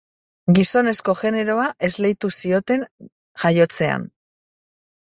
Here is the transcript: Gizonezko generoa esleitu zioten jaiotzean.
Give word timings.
Gizonezko 0.59 1.15
generoa 1.19 1.67
esleitu 1.89 2.33
zioten 2.41 2.89
jaiotzean. 3.45 4.11